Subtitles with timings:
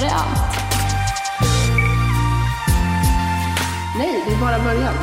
[0.00, 0.38] Det allt?
[3.98, 4.94] Nej, det är bara början.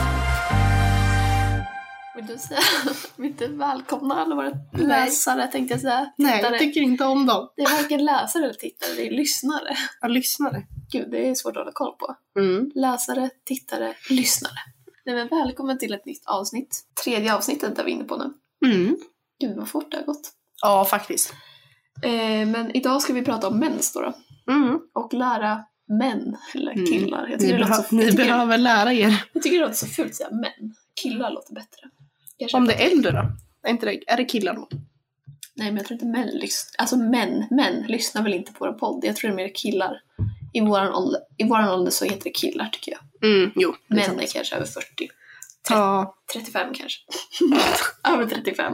[2.16, 2.60] Vill du säga,
[3.16, 6.12] vill du välkomna alla våra läsare tänkte jag säga.
[6.18, 6.54] Nej, Tittare.
[6.54, 7.50] jag tycker inte om dem.
[7.56, 9.78] Det är varken läsare eller tittare, det är lyssnare.
[10.02, 10.64] Jag lyssnade.
[10.92, 12.16] Gud, det är svårt att hålla koll på.
[12.40, 12.72] Mm.
[12.76, 14.60] Läsare, tittare, lyssnare.
[15.06, 16.84] Nej men välkommen till ett nytt avsnitt.
[17.04, 18.34] Tredje avsnittet är vi inne på nu.
[18.70, 18.98] Mm.
[19.42, 20.32] Gud vad fort det har gått.
[20.62, 21.34] Ja, faktiskt.
[22.04, 24.14] Eh, men idag ska vi prata om mens då, då.
[24.52, 24.80] Mm.
[24.94, 25.64] och lära
[26.00, 26.86] män, eller Mm.
[26.86, 27.22] killar.
[27.22, 29.24] Jag Ni, tycker, det låter så, ni behöver lära er.
[29.34, 30.76] jag tycker det låter så fult att säga män.
[31.04, 31.82] Killar låter bättre.
[32.54, 33.32] Om det är äldre då?
[33.68, 34.68] Är, inte det, är det killar då?
[35.58, 36.76] Nej men jag tror inte män lyssnar.
[36.82, 39.00] Alltså män, män lyssnar väl inte på vår podd.
[39.06, 40.02] Jag tror det är mer killar.
[40.54, 43.32] I våran ålder, i våran ålder så heter det killar tycker jag.
[43.32, 43.76] Mm, jo.
[43.88, 44.22] det är Män sant.
[44.22, 44.88] är kanske över 40.
[45.70, 46.16] Ja.
[46.34, 47.00] 35 kanske.
[48.14, 48.74] över 35.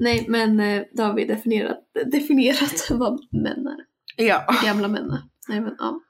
[0.00, 1.78] Nej men eh, då har vi definierat,
[2.12, 3.89] definierat vad män är.
[4.16, 4.44] Ja.
[4.64, 5.18] Gamla männen.
[5.48, 6.00] Nej men ja.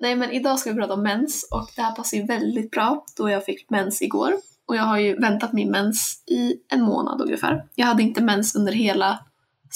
[0.00, 3.04] Nej men idag ska vi prata om mens och det här passar ju väldigt bra
[3.16, 4.34] då jag fick mens igår.
[4.68, 7.64] Och jag har ju väntat min mens i en månad ungefär.
[7.74, 9.18] Jag hade inte mens under hela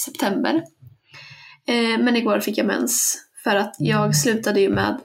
[0.05, 0.63] september.
[1.67, 4.99] Eh, men igår fick jag mens för att jag slutade ju med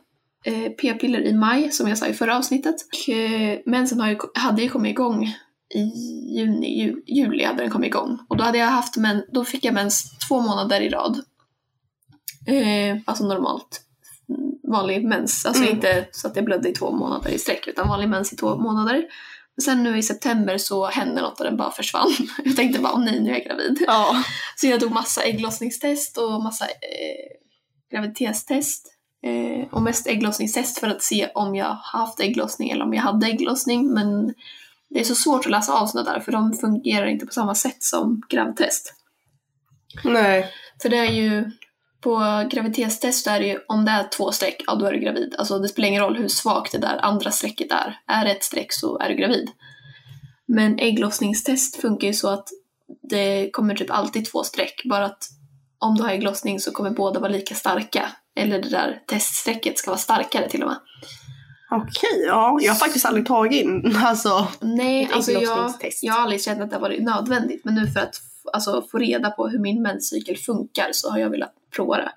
[0.44, 2.74] eh, p-piller i maj som jag sa i förra avsnittet.
[2.74, 5.34] Och, eh, mensen har ju, hade ju kommit igång
[5.74, 5.82] i
[6.38, 8.18] juni, ju, juli hade den kommit igång.
[8.28, 11.20] Och då hade jag haft men, då fick jag mens två månader i rad.
[12.46, 13.82] Eh, alltså normalt.
[14.68, 15.74] Vanlig mens, alltså Mm.
[15.74, 18.56] inte så att jag blödde i två månader i sträck utan vanlig mens i två
[18.56, 19.04] månader.
[19.64, 22.10] Sen nu i september så hände något och den bara försvann.
[22.44, 23.84] Jag tänkte bara, åh nej nu är jag gravid.
[23.86, 24.22] Ja.
[24.56, 27.36] Så jag tog massa ägglossningstest och massa eh,
[27.92, 28.92] graviditetstest.
[29.26, 33.26] Eh, och mest ägglossningstest för att se om jag haft ägglossning eller om jag hade
[33.26, 33.92] ägglossning.
[33.94, 34.34] Men
[34.90, 37.54] det är så svårt att läsa av sådana där för de fungerar inte på samma
[37.54, 38.94] sätt som gravtest.
[40.04, 40.50] Nej.
[40.82, 41.50] För det är ju,
[42.00, 45.34] på graviditetstest är det ju, om det är två streck, ja då är du gravid.
[45.38, 47.98] Alltså det spelar ingen roll hur svagt det där andra strecket är.
[48.06, 49.50] Är det ett streck så är du gravid.
[50.48, 52.48] Men ägglossningstest funkar ju så att
[53.10, 54.82] det kommer typ alltid två streck.
[54.84, 55.28] Bara att
[55.78, 58.12] om du har ägglossning så kommer båda vara lika starka.
[58.36, 60.78] Eller det där teststrecket ska vara starkare till och med.
[61.70, 62.58] Okej, ja.
[62.60, 64.48] Jag har faktiskt aldrig tagit in alltså.
[64.60, 67.64] Nej, alltså jag, jag har aldrig känt att det har varit nödvändigt.
[67.64, 68.14] Men nu för att
[68.52, 72.12] alltså, få reda på hur min menscykel funkar så har jag velat prova det.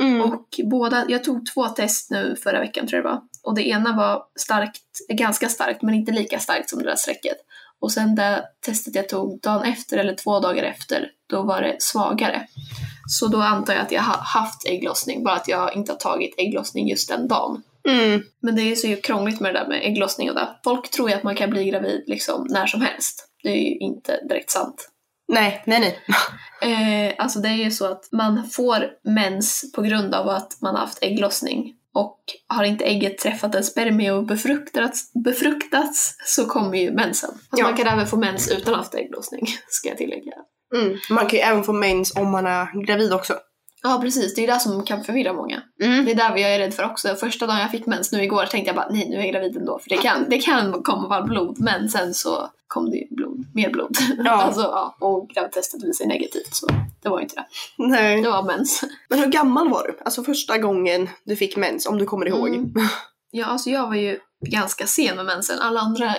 [0.00, 0.20] Mm.
[0.20, 3.22] Och båda, jag tog två test nu förra veckan tror jag det var.
[3.44, 7.36] Och det ena var starkt, ganska starkt men inte lika starkt som det där strecket.
[7.80, 11.76] Och sen det testet jag tog dagen efter eller två dagar efter, då var det
[11.78, 12.46] svagare.
[13.08, 16.34] Så då antar jag att jag har haft ägglossning, bara att jag inte har tagit
[16.38, 17.62] ägglossning just den dagen.
[17.88, 18.22] Mm.
[18.40, 20.48] Men det är ju så krångligt med det där med ägglossning och det.
[20.64, 23.28] Folk tror ju att man kan bli gravid liksom när som helst.
[23.42, 24.88] Det är ju inte direkt sant.
[25.28, 25.98] Nej, nej, nej.
[26.62, 30.74] Eh, alltså det är ju så att man får mens på grund av att man
[30.74, 31.72] har haft ägglossning.
[31.94, 37.30] Och har inte ägget träffat en spermie och befruktats, befruktats så kommer ju mensen.
[37.30, 37.62] Alltså Ja.
[37.62, 40.32] Man kan även få mens utan att ha haft ägglossning, ska jag tillägga.
[40.74, 40.98] Mm.
[41.10, 43.34] Man kan ju även få mens om man är gravid också.
[43.86, 45.62] Ja precis, det är ju det som kan förvirra många.
[45.82, 46.04] Mm.
[46.04, 47.14] Det är där jag är rädd för också.
[47.14, 49.56] Första dagen jag fick mens nu igår tänkte jag bara nej nu är jag gravid
[49.56, 49.78] ändå.
[49.78, 53.46] För det kan, det kan komma bara blod men sen så kom det ju blod,
[53.54, 53.96] mer blod.
[54.24, 54.30] Ja.
[54.42, 56.66] alltså, ja, och gravtestet visade negativt så
[57.02, 57.46] det var ju inte det.
[57.78, 58.22] Nej.
[58.22, 58.84] Det var mens.
[59.08, 59.98] Men hur gammal var du?
[60.04, 62.48] Alltså första gången du fick mens, om du kommer ihåg.
[62.48, 62.72] Mm.
[63.30, 65.58] Ja, alltså jag var ju ganska sen med mensen.
[65.58, 66.16] Alla andra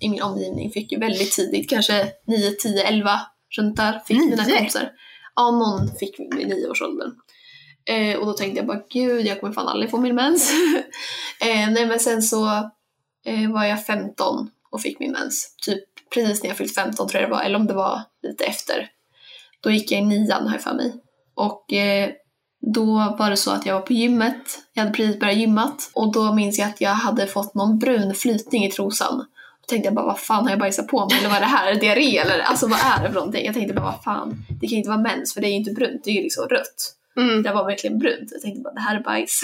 [0.00, 3.20] i min omgivning fick ju väldigt tidigt, kanske 9, 10, 11
[3.56, 4.90] runt där fick mina kompisar.
[5.38, 7.10] Ja, någon fick vid nioårsåldern.
[7.88, 10.52] Eh, och då tänkte jag bara gud, jag kommer fan aldrig få min mens.
[11.40, 12.46] eh, nej men sen så
[13.24, 15.54] eh, var jag 15 och fick min mens.
[15.62, 15.84] Typ
[16.14, 18.88] precis när jag fyllt 15 tror jag det var, eller om det var lite efter.
[19.60, 20.94] Då gick jag i nian har jag för mig.
[21.34, 22.10] Och eh,
[22.74, 26.12] då var det så att jag var på gymmet, jag hade precis börjat gymmat och
[26.12, 29.24] då minns jag att jag hade fått någon brun flytning i trosan.
[29.68, 31.18] Tänkte jag bara, vad fan har jag bajsat på mig?
[31.18, 31.70] Eller vad är det här?
[31.70, 32.38] Är det diarré eller?
[32.38, 33.44] Alltså vad är det för någonting?
[33.46, 35.72] Jag tänkte bara, vad fan, det kan inte vara mens för det är ju inte
[35.72, 36.94] brunt, det är ju liksom rött.
[37.16, 37.42] Mm.
[37.42, 38.28] Det var verkligen brunt.
[38.32, 39.42] Jag tänkte bara, det här är bajs.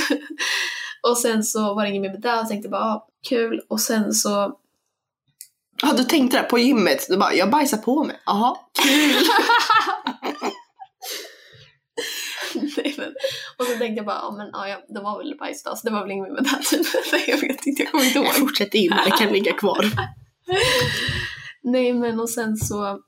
[1.09, 3.61] och sen så var det inget mer med det, jag tänkte bara, ah, kul.
[3.69, 4.59] Och sen så
[5.83, 7.07] Ja, du tänkte det på gymmet.
[7.09, 8.17] Du bara, jag bajsar på mig.
[8.27, 8.57] Jaha.
[12.55, 12.94] Nej, men,
[13.59, 15.93] och så tänkte jag bara, ja men ja, det var väl bajs då, så det
[15.93, 16.77] var väl inget med det.
[16.77, 16.87] Typ.
[17.29, 18.35] Jag vet inte, jag kommer inte ihåg.
[18.35, 19.87] Fortsätt in, det kan ligga kvar.
[21.63, 23.01] Nej men och sen så,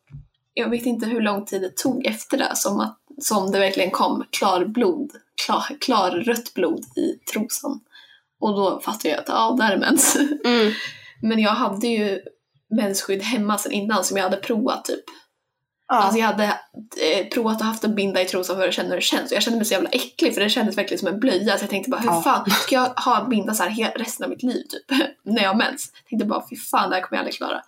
[0.54, 3.90] jag vet inte hur lång tid det tog efter det som, att, som det verkligen
[3.90, 5.10] kom klarblod,
[5.46, 7.80] klar, klarrött blod i trosan.
[8.40, 10.16] Och då fattade jag att ja, där är mens.
[10.44, 10.72] Mm.
[11.22, 12.20] Men jag hade ju
[12.70, 15.04] mensskydd hemma sen innan som jag hade provat typ
[15.88, 15.94] Ja.
[15.96, 18.96] Alltså jag hade eh, provat att haft en binda i trosan för att känna hur
[18.96, 21.20] det känns och jag kände mig så jävla äcklig för det kändes verkligen som en
[21.20, 22.22] blöja så jag tänkte bara hur Ja.
[22.22, 25.50] fan ska jag ha en binda så här resten av mitt liv typ när jag
[25.50, 25.90] har mens?
[26.02, 27.62] Jag tänkte bara fy fan det här kommer jag aldrig klara.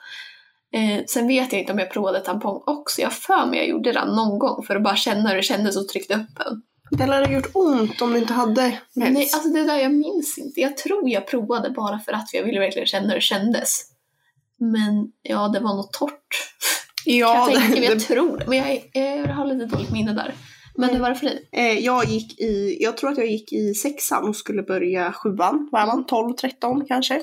[0.73, 3.93] Eh, sen vet jag inte om jag provade tampong också, jag för mig jag gjorde
[3.93, 6.62] det någon gång för att bara känna hur det kändes och tryckte upp en.
[6.91, 9.15] Det lär ha gjort ont om du inte hade mens.
[9.15, 10.61] Nej, alltså det där jag minns inte.
[10.61, 13.85] Jag tror jag provade bara för att jag ville verkligen känna hur det kändes.
[14.59, 16.29] Men ja, det var något torrt.
[17.05, 18.45] ja, jag tänker, det, jag tror.
[18.47, 20.35] Men jag, jag har lite dåligt minne där.
[20.77, 21.49] Men hur var det för dig?
[21.53, 25.69] Eh, jag gick i, jag tror att jag gick i sexan och skulle börja sjuan.
[25.73, 27.23] Var man 12, 13 kanske?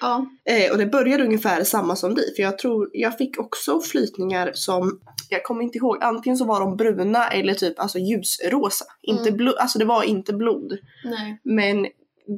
[0.00, 0.26] Ja.
[0.44, 2.34] Eh, och det började ungefär samma som dig.
[2.36, 6.60] För jag tror, jag fick också flytningar som, jag kommer inte ihåg, antingen så var
[6.60, 8.84] de bruna eller typ alltså ljusrosa.
[9.02, 9.36] Inte Mm.
[9.36, 10.78] blod, alltså det var inte blod.
[11.04, 11.40] Nej.
[11.44, 11.86] Men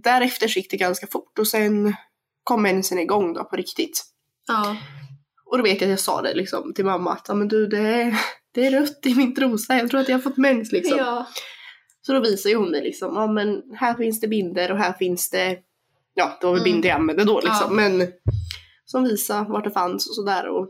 [0.02, 1.94] därefter gick det ganska fort och sen
[2.44, 4.05] kom mensen igång då på riktigt.
[4.49, 4.76] Ja.
[5.54, 7.66] Och då vet jag att jag sa det liksom till mamma att ja men du
[7.66, 8.14] det är,
[8.54, 10.98] det är rött i min trosa, jag tror att jag har fått mens liksom.
[10.98, 11.26] ja.
[12.02, 14.92] Så då visar ju hon mig liksom, ja men här finns det binder och här
[14.92, 15.58] finns det,
[16.14, 16.72] ja det var väl Mm.
[16.72, 17.88] binder jag använde då liksom, Ja.
[17.88, 18.08] men
[18.84, 20.48] som visar vart det fanns och sådär.
[20.48, 20.68] Och,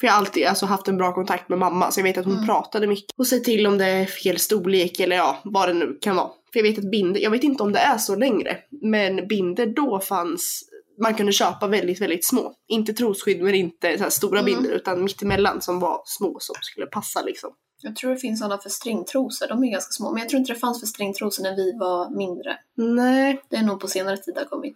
[0.00, 2.24] för jag har alltid alltså, haft en bra kontakt med mamma så jag vet att
[2.24, 2.46] hon Mm.
[2.46, 3.10] pratade mycket.
[3.16, 6.28] Och säg till om det är fel storlek eller ja, vad det nu kan vara.
[6.52, 9.66] För jag vet att binder, jag vet inte om det är så längre, men binder
[9.66, 10.62] då fanns,
[11.02, 12.54] man kunde köpa väldigt, väldigt små.
[12.68, 14.44] Inte trosskydd men inte så stora Mm.
[14.44, 17.50] binder utan mittemellan som var små som skulle passa liksom.
[17.84, 19.48] Jag tror det finns sådana för stringtrosor.
[19.48, 20.12] De är ganska små.
[20.12, 22.56] Men jag tror inte det fanns för stringtrosor när vi var mindre.
[22.76, 23.42] Nej.
[23.50, 24.74] Det är nog på senare tid det har kommit.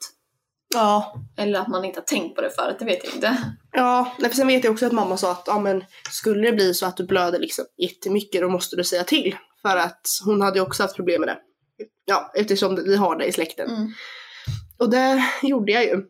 [0.75, 3.37] Ja, Eller att man inte har tänkt på det förut, det vet jag inte.
[3.73, 6.53] Ja, nej, för sen vet jag också att mamma sa att ja, men, skulle det
[6.53, 9.37] bli så att du blöder liksom jättemycket då måste du säga till.
[9.63, 11.39] För att hon hade ju också haft problem med det.
[12.05, 13.71] Ja, eftersom vi har det i släkten.
[13.71, 13.89] Mm.
[14.79, 16.03] Och det gjorde jag ju.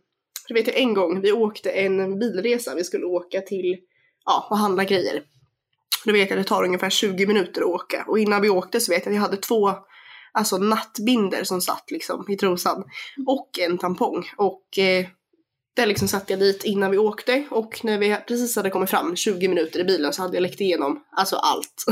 [0.48, 3.76] Det vet jag en gång, vi åkte en bilresa, vi skulle åka till,
[4.24, 5.22] ja, och handla grejer.
[6.04, 8.04] Då vet jag att det tar ungefär 20 minuter att åka.
[8.08, 9.70] Och innan vi åkte så vet jag att jag hade två
[10.32, 12.84] alltså nattbinder som satt liksom i trosan.
[13.26, 14.30] Och en tampong.
[14.36, 15.06] Och eh,
[15.76, 17.44] det liksom satte jag dit innan vi åkte.
[17.50, 20.60] Och när vi precis hade kommit fram, 20 minuter i bilen, så hade jag läckt
[20.60, 21.84] igenom alltså allt.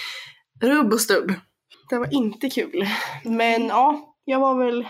[0.62, 1.32] Rubb och stubb.
[1.90, 2.88] Det var inte kul.
[3.24, 4.86] Men ja, jag var väl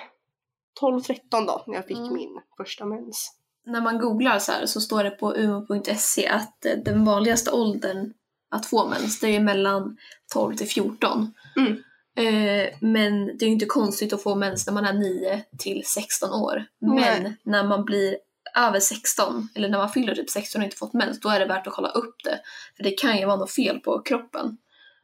[0.80, 2.12] 12-13 då när jag fick Mm.
[2.14, 3.34] min första mens.
[3.66, 8.12] När man googlar så här så står det på umo.se att eh, den vanligaste åldern
[8.50, 9.96] att få mens det är mellan
[10.32, 11.34] 12 till 14.
[11.56, 11.72] Mm.
[12.16, 15.82] Eh, men det är ju inte konstigt att få mens när man är 9 till
[15.86, 16.64] 16 år.
[16.80, 17.36] Men Nej.
[17.42, 18.16] när man blir
[18.56, 21.46] över 16, eller när man fyller typ 16 och inte fått mens, då är det
[21.46, 22.40] värt att kolla upp det.
[22.76, 24.56] För det kan ju vara något fel på kroppen.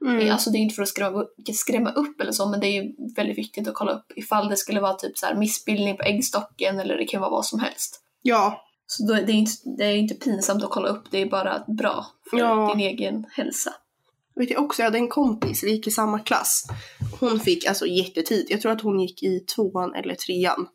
[0.05, 0.31] Mm.
[0.33, 1.25] Alltså det är inte för att skrämma,
[1.55, 4.57] skrämma upp eller så, men det är ju väldigt viktigt att kolla upp ifall det
[4.57, 8.01] skulle vara typ så här missbildning på äggstocken eller det kan vara vad som helst.
[8.23, 11.65] Ja, Så det, är inte, det är inte pinsamt att kolla upp, det är bara
[11.69, 12.75] bra för Ja.
[12.77, 13.75] din egen hälsa.
[14.35, 16.65] vet jag också, jag hade en kompis, vi gick i samma klass.
[17.21, 20.67] Hon fick alltså jättetid, jag tror att hon gick i tvåan eller trean.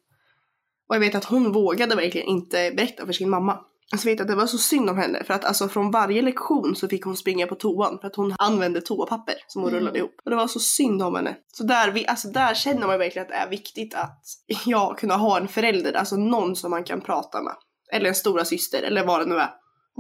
[0.90, 3.60] Och jag vet att hon vågade verkligen inte berätta för sin mamma.
[3.92, 6.76] Alltså vet att det var så synd om henne för att alltså från varje lektion
[6.76, 9.80] så fick hon springa på toan för att hon använde toapapper som hon Mm.
[9.80, 10.16] rullade ihop.
[10.26, 11.36] Och det var så synd om henne.
[11.54, 14.22] Så där, vi, alltså där känner man verkligen att det är viktigt att
[14.66, 17.54] ja, kunna ha en förälder, alltså någon som man kan prata med.
[17.94, 19.50] Eller en stora syster eller vad det nu är.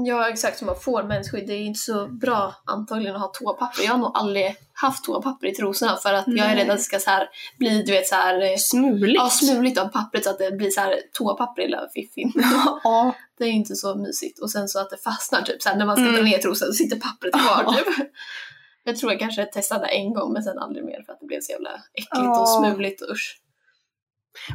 [0.05, 1.47] Ja exakt, så man får mensskydd.
[1.47, 3.83] Det är inte så bra antagligen att ha toapapper.
[3.83, 6.83] Jag har nog aldrig haft toapapper i trosorna för att jag är rädd att det
[6.83, 9.15] ska så här bli du vet så här eh, Smuligt.
[9.21, 12.31] Ja, smuligt av pappret så att det blir så här toapapper i hela fiffin.
[12.83, 13.15] ja.
[13.37, 14.39] Det är inte så mysigt.
[14.39, 16.15] Och sen så att det fastnar typ så här, när man ska Mm.
[16.15, 18.07] dra ner trosan så sitter pappret kvar typ.
[18.83, 21.41] Jag tror jag kanske testade en gång men sen aldrig mer för att det blev
[21.41, 22.41] så jävla äckligt Ja.
[22.41, 23.41] och smuligt och usch.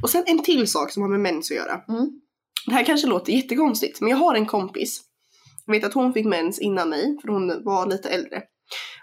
[0.03, 1.81] Och sen en till sak som har med mens att göra.
[1.89, 2.11] Mm.
[2.67, 5.01] Det här kanske låter jättekonstigt, men jag har en kompis.
[5.67, 8.43] Jag vet att hon fick mens innan mig, för hon var lite äldre.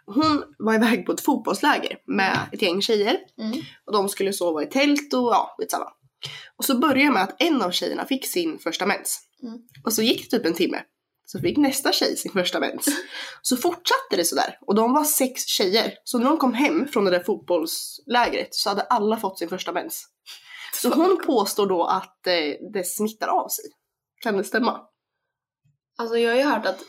[0.05, 3.17] Hon var iväg på ett fotbollsläger med ett gäng tjejer.
[3.41, 3.61] Mm.
[3.85, 5.87] Och de skulle sova i tält och ja, skitsamma.
[6.57, 9.19] Och så började med att en av tjejerna fick sin första mens.
[9.43, 9.59] Mm.
[9.85, 10.83] Och så gick det typ en timme.
[11.25, 12.85] Så fick nästa tjej sin första mens.
[13.41, 14.57] Så fortsatte det sådär.
[14.61, 15.93] Och de var sex tjejer.
[16.03, 19.71] Så när de kom hem från det där fotbollslägret så hade alla fått sin första
[19.71, 20.05] mens.
[20.73, 23.65] Så hon påstår då att eh, det smittar av sig.
[24.21, 24.81] Kan det stämma?
[25.97, 26.79] Alltså jag har ju hört att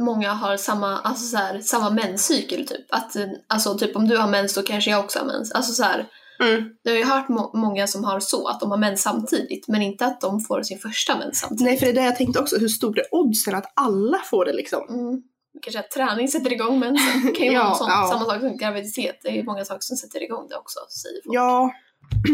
[0.00, 2.86] många har samma, alltså så här, samma menscykel typ.
[2.94, 3.16] Att,
[3.48, 5.52] alltså typ om du har mens då kanske jag också har mens.
[5.52, 6.06] Alltså så här,
[6.42, 6.64] Mm.
[6.82, 9.68] jag har ju hört må- många som har så, att de har mens samtidigt.
[9.68, 11.64] Men inte att de får sin första mens samtidigt.
[11.64, 12.56] Nej, för det är det jag tänkte också.
[12.58, 14.86] Hur stor är oddsen att alla får det liksom?
[14.88, 15.22] Mm.
[15.62, 17.22] Kanske att träning sätter igång mensen.
[17.26, 18.08] Det kan ju Ja, vara sånt, ja.
[18.12, 19.18] samma sak som graviditet.
[19.22, 21.34] Det är ju många saker som sätter igång det också, säger folk.
[21.36, 21.70] Ja,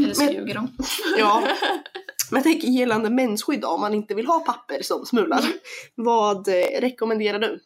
[0.04, 0.76] Eller så men- ljuger de.
[1.18, 1.42] ja.
[2.31, 5.38] Men jag tänker gällande mensskydd om man inte vill ha papper som smular.
[5.38, 5.52] Mm.
[5.95, 7.61] Vad eh, rekommenderar du?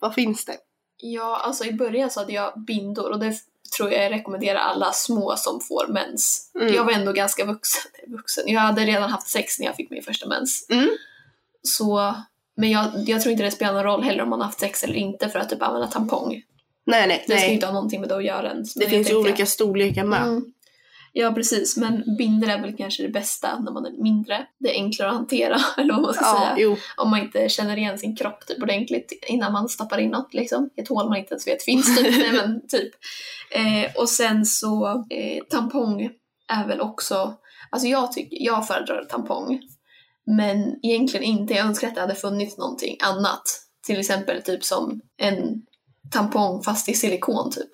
[0.00, 0.56] Vad finns det?
[0.96, 3.34] Ja, alltså i början så hade jag bindor och det
[3.76, 6.50] tror jag jag rekommenderar alla små som får mens.
[6.60, 6.74] Mm.
[6.74, 8.44] Jag var ändå ganska vuxen, vuxen.
[8.46, 10.66] Jag hade redan haft sex när jag fick min första mens.
[10.70, 10.88] Mm.
[11.62, 12.14] Så,
[12.56, 14.84] men jag, jag tror inte det spelar någon roll heller om man har haft sex
[14.84, 16.42] eller inte för att typ använda tampong.
[16.84, 18.74] Nej, nej, Det ska ju inte ha någonting med det att göra ens.
[18.74, 20.22] Det finns ju olika storlekar med.
[20.22, 20.44] Mm.
[21.14, 24.46] Ja precis, men binder är väl kanske det bästa när man är mindre.
[24.58, 26.54] Det är enklare att hantera, eller vad man ska Ja, säga.
[26.58, 26.76] jo.
[26.96, 30.70] Om man inte känner igen sin kropp typ ordentligt innan man stoppar in något liksom.
[30.76, 32.16] Ett hål man inte ens vet finns typ.
[32.18, 32.92] Nej, men, typ.
[33.50, 36.10] Eh, och sen så, eh, tampong
[36.48, 37.34] är väl också,
[37.70, 39.60] alltså jag tycker, jag föredrar tampong.
[40.26, 43.42] Men egentligen inte, jag önskar att det hade funnits någonting annat.
[43.86, 45.62] Till exempel typ som en
[46.10, 47.70] tampong fast i silikon typ.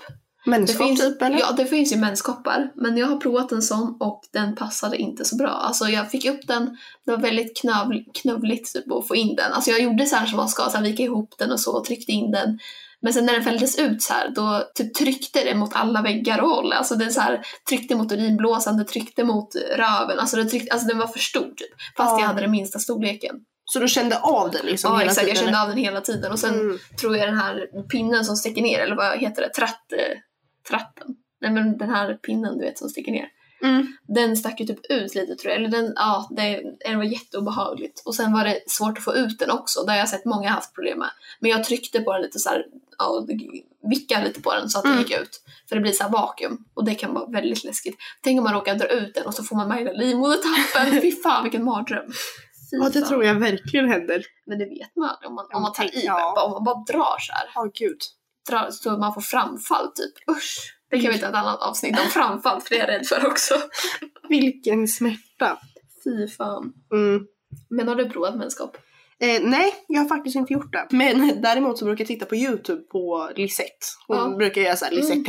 [0.47, 1.39] Menskopp finns, typ eller?
[1.39, 2.71] Ja, det finns ju menskoppar.
[2.75, 5.49] Men jag har provat en sån och den passade inte så bra.
[5.49, 6.77] Alltså jag fick upp den,
[7.07, 7.91] det var väldigt knöv,
[8.23, 9.53] knövligt typ att få in den.
[9.53, 11.77] Alltså jag gjorde så här som man ska, så här, vika ihop den och så
[11.79, 12.59] och tryckte in den.
[13.01, 16.39] Men sen när den fälldes ut så här, då typ tryckte det mot alla väggar
[16.41, 16.73] och håll.
[16.73, 20.19] Alltså den så här, tryckte mot urinblåsan, det tryckte mot röven.
[20.19, 21.71] Alltså, det tryckte, alltså den var för stor typ.
[21.97, 22.21] Fast Ja.
[22.21, 23.37] jag hade den minsta storleken.
[23.65, 25.37] Så du kände av det liksom ja hela exakt, tiden?
[25.37, 26.33] jag kände av den hela tiden.
[26.33, 26.79] Och sen Mm.
[27.01, 29.49] tror jag den här pinnen som sticker ner, eller vad heter det?
[29.51, 30.19] Tratt, eh,
[30.69, 31.07] tratten.
[31.41, 33.29] Nej men den här pinnen du vet som sticker ner.
[33.63, 33.87] Mm.
[34.09, 35.61] Den stack ju typ ut lite tror jag.
[35.61, 38.03] Eller den, ja, det, det var jätteobehagligt.
[38.05, 39.83] Och sen var det svårt att få ut den också.
[39.83, 41.11] Det har jag sett många haft problem med.
[41.41, 42.65] Men jag tryckte på den lite så här,
[42.99, 43.27] ja,
[43.91, 45.05] vickade lite på den så att den Mm.
[45.05, 45.41] gick ut.
[45.69, 46.65] För det blir så här vakuum.
[46.75, 47.97] Och det kan vara väldigt läskigt.
[48.23, 51.01] Tänk om man råkar dra ut den och så får man med hela livmodertappen.
[51.03, 52.13] Fy fan vilken mardröm.
[52.71, 54.25] Ja, det tror jag verkligen händer.
[54.47, 56.05] Men det vet man om man, om man tar i.
[56.07, 56.43] Ja.
[56.45, 57.45] Om man bara drar så här.
[57.55, 57.99] Ja, gud.
[58.49, 60.37] Drar, så man får framfall typ.
[60.37, 60.75] Usch.
[60.91, 63.27] Det kan vi ta ett annat avsnitt om framfall för det är jag rädd för
[63.27, 63.55] också.
[64.29, 65.59] Vilken smärta.
[66.05, 66.73] Fy fan.
[66.93, 67.27] Mm.
[67.71, 68.77] Men har du provat menskopp?
[69.21, 70.87] Eh, nej, jag har faktiskt inte gjort det.
[70.91, 73.87] Men däremot så brukar jag titta på YouTube på Lisette.
[74.07, 74.29] Hon Ja.
[74.37, 75.25] brukar göra såhär, Lisette Mm.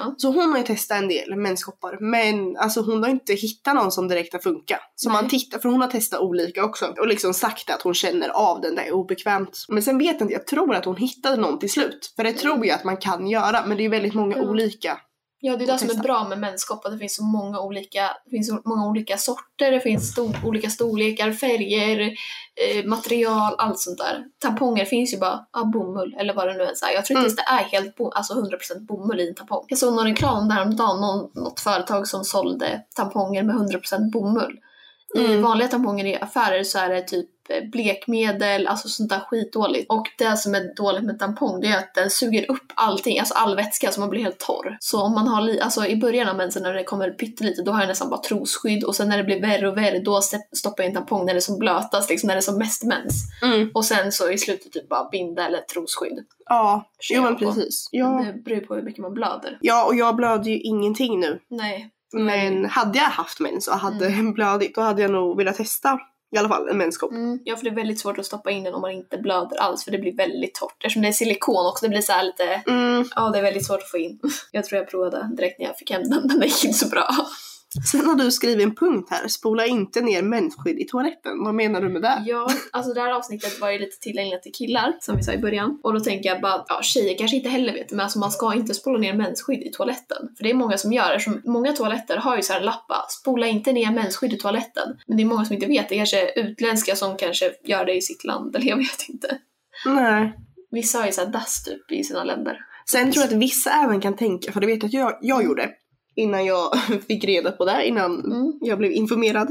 [0.00, 0.14] Ja.
[0.16, 3.92] Så hon har ju testat en del menskoppar men alltså hon har inte hittat någon
[3.92, 4.80] som direkt har funkat.
[4.94, 5.22] Så Nej.
[5.22, 8.60] man tittar, för hon har testat olika också och liksom sagt att hon känner av
[8.60, 9.64] den där obekvämt.
[9.68, 12.12] Men sen vet jag inte, jag tror att hon hittade någon till slut.
[12.16, 14.42] För det tror jag att man kan göra men det är väldigt många Ja.
[14.50, 14.98] olika.
[15.40, 18.10] Ja, det är det som är bra med menskopp, att det finns så många olika,
[18.24, 23.80] det finns så många olika sorter, det finns stor, olika storlekar, färger, eh, material, allt
[23.80, 24.24] sånt där.
[24.38, 26.66] Tamponger finns ju bara, ja, bomull eller vad det nu är.
[26.66, 27.22] Jag tror inte Mm.
[27.22, 29.64] ens det är helt bo, alltså 100% bomull i en tampong.
[29.68, 34.58] Jag såg någon reklam häromdagen, någon, något företag som sålde tamponger med 100% bomull.
[35.16, 35.42] I Mm.
[35.42, 39.90] vanliga tamponger i affärer så är det typ eh, blekmedel, alltså sånt där skitdåligt.
[39.90, 43.34] Och det som är dåligt med tampong det är att den suger upp allting, alltså
[43.34, 44.76] all vätska så man blir helt torr.
[44.80, 47.72] Så om man har, li- alltså i början av mensen när det kommer pyttelite då
[47.72, 50.20] har jag nästan bara trosskydd och sen när det blir värre och värre då
[50.56, 52.84] stoppar jag in tampong när det är som blötast, liksom när det är som mest
[52.84, 53.14] mens.
[53.42, 53.70] Mm.
[53.74, 56.24] Och sen så i slutet typ bara binda eller trosskydd.
[56.48, 57.88] Ja, jo men precis.
[57.92, 58.06] Ja.
[58.26, 59.58] Det beror på hur mycket man blöder.
[59.60, 61.40] ja, och jag blöder ju ingenting nu.
[61.48, 61.90] Nej.
[62.12, 65.98] Men hade jag haft mens och hade blödigt då hade jag nog velat testa
[66.34, 67.10] i alla fall en menskopp.
[67.10, 67.38] Mm.
[67.44, 69.84] Ja, för det är väldigt svårt att stoppa in den om man inte blöder alls
[69.84, 70.84] för det blir väldigt torrt.
[70.84, 73.04] Eftersom det är silikon också, det blir så här lite Mm.
[73.14, 74.20] Ja, det är väldigt svårt att få in.
[74.52, 77.08] Jag tror jag provade direkt när jag fick hem den, den gick inte så bra.
[77.84, 81.44] Sen har du skrivit en punkt här, spola inte ner mensskydd i toaletten.
[81.44, 82.22] Vad menar du med det?
[82.26, 85.38] Ja, alltså det här avsnittet var ju lite tillgängligt till killar, som vi sa i
[85.38, 85.80] början.
[85.82, 88.54] Och då tänker jag bara, ja tjejer kanske inte heller vet men alltså man ska
[88.54, 90.28] inte spola ner mensskydd i toaletten.
[90.36, 93.04] För det är många som gör det, som många toaletter har ju så här lappar,
[93.08, 94.96] spola inte ner mensskydd i toaletten.
[95.06, 97.94] Men det är många som inte vet, det kanske är utländska som kanske gör det
[97.94, 99.38] i sitt land, eller jag vet inte.
[99.86, 100.32] Nej.
[100.70, 102.58] Vissa har ju så här dass typ i sina länder.
[102.90, 105.44] Sen tror jag att vissa även kan tänka, för det vet jag att jag, jag
[105.44, 105.70] gjorde
[106.16, 106.70] innan jag
[107.08, 108.52] fick reda på det, innan Mm.
[108.60, 109.48] jag blev informerad.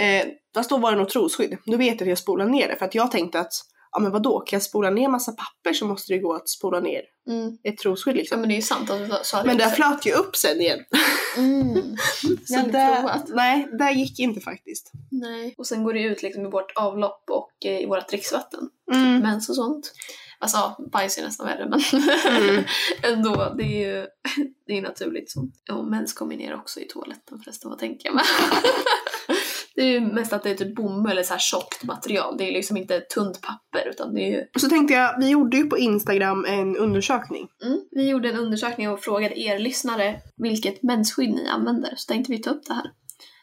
[0.00, 1.56] Eh, fast då var det något trosskydd.
[1.66, 3.52] Då vet jag att jag spolade ner det för att jag tänkte att
[3.92, 6.80] ja men vadå, kan jag spola ner massa papper så måste det gå att spola
[6.80, 7.58] ner Mm.
[7.64, 8.40] ett trosskydd Ja liksom.
[8.40, 10.60] men det är ju sant, alltså, så hade Men jag det flöt ju upp sen
[10.60, 10.78] igen.
[11.36, 11.74] Mm.
[12.46, 13.24] Så det, provat.
[13.28, 14.92] nej, det gick inte faktiskt.
[15.10, 15.54] Nej.
[15.58, 18.60] Och sen går det ut liksom i vårt avlopp och eh, i vårt dricksvatten.
[18.92, 19.20] Mm.
[19.20, 19.92] Mens och sånt.
[20.40, 21.80] Alltså ja, bajs är nästan värre men
[22.42, 22.64] Mm.
[23.02, 24.06] ändå, det är ju
[24.66, 25.30] det är naturligt.
[25.30, 25.48] Så.
[25.64, 28.24] Ja, mens kommer ner också i toaletten förresten, vad tänker jag med?
[29.74, 32.36] det är ju mest att det är typ bomull eller så här tjockt material.
[32.38, 34.44] Det är liksom inte tunt papper utan det är ju...
[34.54, 37.48] Och så tänkte jag, vi gjorde ju på Instagram en undersökning.
[37.64, 37.80] Mm.
[37.90, 41.94] Vi gjorde en undersökning och frågade er lyssnare vilket mensskydd ni använder.
[41.96, 42.90] Så tänkte vi ta upp det här.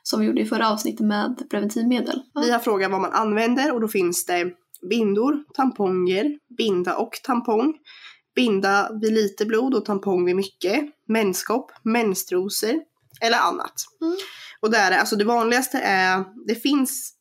[0.03, 2.21] Som vi gjorde i förra avsnittet med preventivmedel.
[2.41, 4.51] Vi har frågat vad man använder och då finns det
[4.89, 7.74] bindor, tamponger, binda och tampong,
[8.36, 12.82] binda vid lite blod och tampong vid mycket, menskopp, menstrosor
[13.22, 13.74] eller annat.
[14.01, 14.18] Mm.
[14.60, 17.13] Och där är, alltså det vanligaste är, det finns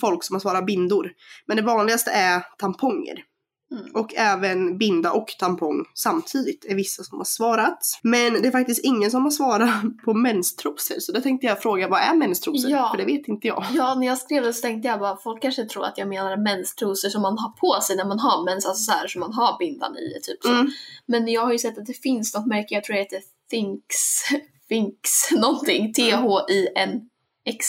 [0.00, 1.12] folk som har svarat bindor,
[1.46, 3.24] men det vanligaste är tamponger.
[3.70, 3.90] Mm.
[3.94, 7.78] Och även binda och tampong samtidigt är vissa som har svarat.
[8.02, 11.00] Men det är faktiskt ingen som har svarat på menstrosor.
[11.00, 12.70] Så då tänkte jag fråga, vad är menstrosor?
[12.70, 12.90] Ja.
[12.90, 13.64] För det vet inte jag.
[13.72, 16.36] Ja, när jag skrev det så tänkte jag bara, folk kanske tror att jag menar
[16.36, 19.32] menstrosor som man har på sig när man har mens, alltså så här som man
[19.32, 20.52] har bindan i, typ så.
[20.52, 20.70] Mm.
[21.06, 23.20] Men jag har ju sett att det finns något märke, jag tror det heter
[23.50, 24.22] Thinks,
[24.68, 27.66] Thinks någonting, T-H-I-N-X.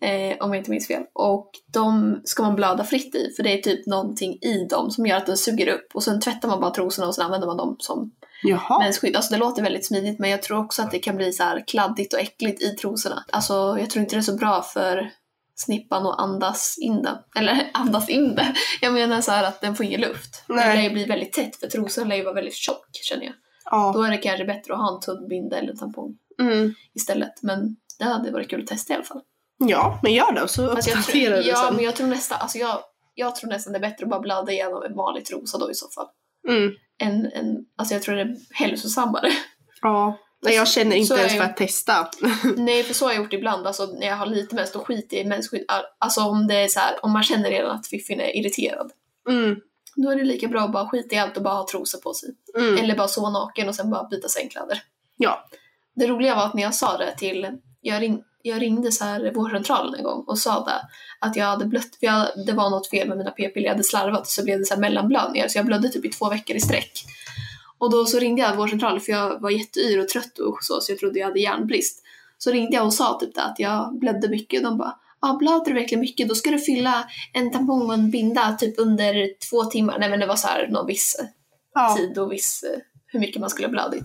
[0.00, 1.02] Eh, om jag inte minns fel.
[1.12, 5.06] Och de ska man blöda fritt i, för det är typ någonting i dem som
[5.06, 5.86] gör att den suger upp.
[5.94, 8.12] Och sen tvättar man bara trosorna och sen använder man dem som
[8.42, 8.78] Jaha.
[8.78, 9.16] mensskydd.
[9.16, 11.64] Alltså det låter väldigt smidigt men jag tror också att det kan bli så här
[11.66, 13.24] kladdigt och äckligt i trosorna.
[13.32, 15.10] Alltså jag tror inte det är så bra för
[15.54, 17.24] snippan att andas in det.
[17.38, 18.54] Eller andas in det.
[18.80, 20.44] Jag menar så här att den får ingen luft.
[20.48, 20.68] Nej.
[20.68, 23.34] Det lär ju bli väldigt tätt för trosan lär ju vara väldigt tjock känner jag.
[23.70, 23.92] Ja.
[23.94, 26.74] Då är det kanske bättre att ha en tunn binda eller tampong Mm.
[26.94, 27.42] istället.
[27.42, 29.20] Men det hade varit kul att testa i alla fall.
[29.58, 31.74] Ja, men gör det så jag uppdaterar du ja, sen.
[31.74, 32.78] men jag tror nästan, alltså jag,
[33.14, 35.74] jag tror nästan det är bättre att bara blöda igenom en vanlig trosa då i
[35.74, 36.06] så fall.
[36.48, 36.72] Mm.
[36.98, 39.32] Än, än, alltså jag tror det är hälsosammare.
[39.82, 40.18] Ja.
[40.42, 42.10] Nej, jag känner inte Så ens för att testa.
[42.56, 43.66] Nej, för så har jag gjort ibland.
[43.66, 45.64] Alltså, när jag har lite mens, då skiter jag i mensskydd.
[45.98, 48.92] Alltså om det är så här, om man känner redan att fiffin är irriterad.
[49.28, 49.56] Mm.
[49.96, 52.14] Då är det lika bra att bara skita i allt och bara ha trosor på
[52.14, 52.28] sig.
[52.58, 52.78] Mm.
[52.78, 54.82] Eller bara sova naken och sen bara byta sängkläder.
[55.16, 55.48] Ja.
[55.94, 57.48] Det roliga var att när jag sa det till,
[57.80, 60.88] jag, ring, jag ringde så här vårdcentralen en gång och sa det.
[61.26, 64.28] Att jag hade blött, jag, det var något fel med mina p-piller, jag hade slarvat
[64.28, 65.48] så blev det så här mellanblödningar.
[65.48, 66.92] Så jag blödde typ i två veckor i sträck.
[67.78, 70.92] Och då så ringde jag vårdcentralen för jag var jätteyr och trött och så, så
[70.92, 72.02] jag trodde jag hade järnbrist.
[72.38, 74.62] Så ringde jag och sa typ det, att jag blödde mycket.
[74.62, 76.28] De bara, ja blöder du verkligen mycket?
[76.28, 79.98] Då ska du fylla en tampong och en binda typ under två timmar.
[79.98, 81.16] Nej men det var så här någon viss
[81.74, 81.96] Ja.
[81.96, 84.04] tid och viss, eh, hur mycket man skulle ha blödit.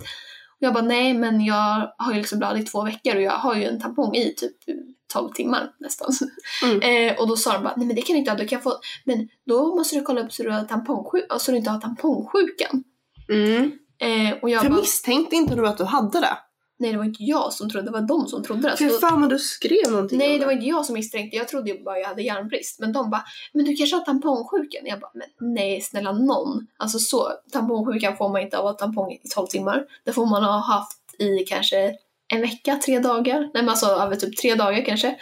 [0.63, 3.55] Jag bara, nej men jag har ju liksom blödit i två veckor och jag har
[3.55, 4.55] ju en tampong i typ
[5.13, 6.11] 12 timmar nästan.
[6.63, 6.81] Mm.
[7.11, 8.61] Eh, och då sa de bara, nej men det kan du inte ha, du kan
[8.61, 8.73] få,
[9.05, 12.83] men då måste du kolla upp så du, har tampongssjuk, så du inte har tampongssjukan.
[13.29, 13.71] Mm.
[14.01, 16.37] Eh, och jag För bara, misstänkte inte du att du hade det?
[16.81, 18.77] Nej det var inte jag som trodde, det var de som trodde det.
[18.89, 21.37] Så- fan vad du skrev någonting Nej, det var inte jag som misstänkte.
[21.37, 22.79] Jag trodde bara jag hade järnbrist.
[22.79, 24.81] Men de bara, men du kanske har tampongsjukan?
[24.85, 26.67] Jag bara, men nej snälla någon.
[26.77, 29.85] Alltså så, tampongsjukan får man inte av att ha tampong i 12 timmar.
[30.03, 31.95] Det får man ha haft i kanske
[32.33, 33.39] en vecka, tre dagar.
[33.39, 35.15] Nej men alltså över typ tre dagar kanske.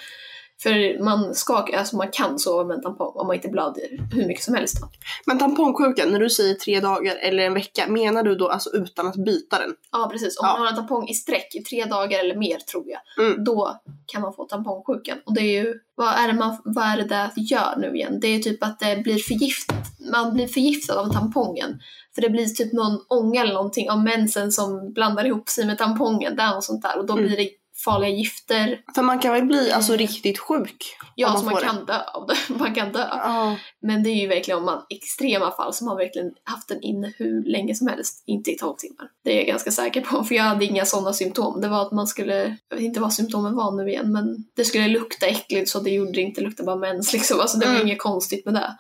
[0.64, 4.28] För man ska, alltså man kan sova med en tampong om man inte blöder hur
[4.28, 4.88] mycket som helst då.
[5.26, 9.08] Men tampongsjukan, när du säger tre dagar eller en vecka, menar du då alltså utan
[9.08, 9.74] att byta den?
[9.92, 10.52] Ja precis, om Ja.
[10.54, 13.26] man har en tampong i sträck i tre dagar eller mer tror jag.
[13.26, 13.44] Mm.
[13.44, 15.18] Då kan man få tampongsjukan.
[15.26, 18.20] Och det är ju, vad är det, man, vad är det där gör nu igen?
[18.22, 19.86] Det är ju typ att det blir förgiftat.
[20.12, 21.80] Man blir förgiftad av tampongen.
[22.16, 25.78] För det blir typ någon ånga eller någonting av mensen som blandar ihop sig med
[25.78, 26.36] tampongen.
[26.36, 26.98] Det är något sånt där.
[27.00, 27.26] Och då Mm.
[27.28, 27.50] blir det
[27.86, 28.82] farliga gifter.
[28.96, 30.00] För man kan väl bli alltså Mm.
[30.08, 30.96] riktigt sjuk?
[31.16, 31.66] Ja, man så man får det.
[31.68, 32.36] kan dö av det.
[32.60, 33.08] Man kan dö.
[33.12, 33.56] Ja.
[33.82, 37.14] Men det är ju verkligen om man extrema fall som har verkligen haft den inne
[37.18, 39.08] hur länge som helst, inte i 12 timmar.
[39.24, 41.62] Det är jag ganska säker på, för jag hade inga sådana symptom.
[41.62, 44.66] Det var att man skulle, jag vet inte vad symptomen var nu igen, men det
[44.66, 47.40] skulle lukta äckligt så det gjorde det inte, det luktade bara mens liksom.
[47.40, 47.88] Alltså det var Mm.
[47.88, 48.78] inget konstigt med det.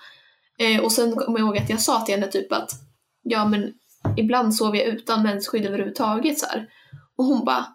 [0.66, 2.72] Eh, och sen kommer jag ihåg att jag sa till henne typ att,
[3.24, 3.74] ja men
[4.18, 6.68] ibland sover jag utan mensskydd överhuvudtaget så här.
[7.18, 7.66] Och hon bara,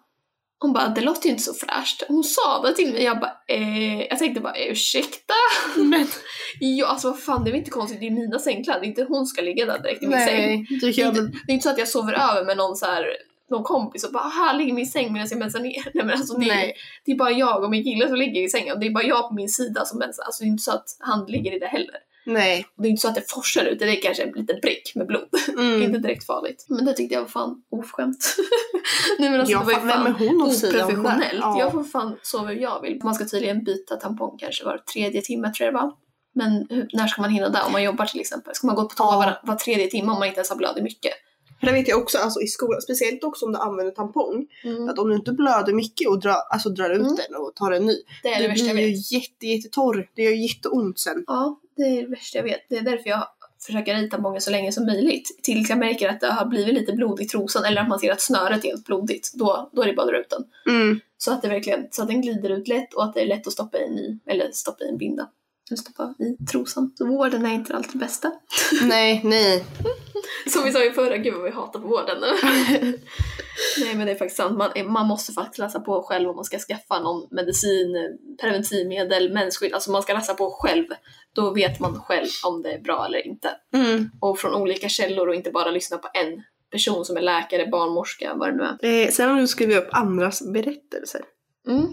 [0.65, 2.03] hon bara, det låter ju inte så fräscht.
[2.07, 5.33] Hon sa det till mig, jag bara, eh, jag tänkte bara, ursäkta?
[5.75, 6.07] Men
[6.59, 8.87] Ja, alltså vad fan, det är väl inte konstigt, det är mina sängkläder, det är
[8.87, 10.35] inte hon ska ligga där direkt i min säng.
[10.35, 12.57] nej, du Det är, kan inte, det är inte så att jag sover över med
[12.57, 13.05] någon så här,
[13.49, 15.83] någon kompis och bara här ligger min säng medan jag mensar ner.
[15.93, 16.75] Nej men alltså det är, Nej.
[17.05, 18.79] det är bara jag och min kille som ligger i sängen.
[18.79, 20.23] Det är bara jag på min sida som mensar.
[20.23, 21.95] Alltså det är inte så att han ligger i det heller.
[22.25, 22.65] Nej.
[22.77, 24.91] Och det är inte så att det forsar ut, det är kanske en liten prick
[24.95, 25.27] med blod.
[25.57, 25.81] Mm.
[25.83, 26.65] inte direkt farligt.
[26.69, 28.35] Men det tyckte jag var fan ofskämt.
[29.19, 31.39] Nej men alltså Ja, det var ju fan, hon oprofessionellt.
[31.41, 31.59] Ja.
[31.59, 32.99] Jag får fan sova hur jag vill.
[33.03, 35.91] Man ska tydligen byta tampong kanske var tredje timme tror jag det var.
[36.35, 38.55] Men hur, när ska man hinna det om man jobbar till exempel?
[38.55, 39.17] Ska man gå på toa Ja.
[39.17, 41.13] var, var tredje timme om man inte ens har blödigt mycket?
[41.59, 44.89] För det vet jag också alltså, i skolan, speciellt också om du använder tampong, Mm.
[44.89, 47.15] att om du inte blöder mycket och drar, alltså, drar ut Mm.
[47.15, 49.11] den och tar en ny, Det är det du värsta jag blir ju vet.
[49.11, 50.09] jätte, jättetorr.
[50.15, 51.23] Det gör jätteont sen.
[51.27, 52.61] Ja, det är det värsta jag vet.
[52.69, 53.27] Det är därför jag
[53.65, 55.39] försöker rita tampongen så länge som möjligt.
[55.43, 58.11] Tills jag märker att det har blivit lite blod i trosan eller att man ser
[58.11, 59.31] att snöret är helt blodigt.
[59.33, 60.43] Då, då är det bara att dra ut den.
[60.75, 60.99] Mm.
[61.17, 63.47] Så att det verkligen, så att den glider ut lätt och att det är lätt
[63.47, 65.29] att stoppa i en ny, eller stoppa i en binda.
[65.69, 66.91] Eller stoppa i trosan.
[66.95, 68.31] Så vården är inte alltid det bästa.
[68.83, 69.65] Nej, nej.
[70.47, 72.27] Som vi sa i förra, gud vad vi hatar på vården nu.
[73.79, 76.45] Nej men det är faktiskt sant, man, man måste faktiskt läsa på själv om man
[76.45, 79.73] ska skaffa någon medicin, preventivmedel, mensskydd.
[79.73, 80.85] Alltså man ska läsa på själv.
[81.33, 83.49] Då vet man själv om det är bra eller inte.
[83.73, 84.09] Mm.
[84.21, 88.33] Och från olika källor och inte bara lyssna på en person som är läkare, barnmorska,
[88.35, 89.05] vad det nu är.
[89.05, 91.21] Eh, sen har du skrivit upp andras berättelser.
[91.67, 91.87] Mm.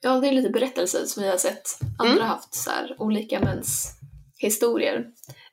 [0.00, 1.62] Ja, det är lite berättelser som vi har sett
[1.98, 2.26] andra Mm.
[2.26, 3.92] haft så här, olika mens
[4.38, 5.04] historier.